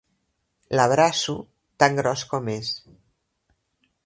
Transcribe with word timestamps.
L'abraço, 0.79 1.35
tan 1.83 2.01
gros 2.01 2.27
com 2.33 2.51
és. 2.57 2.73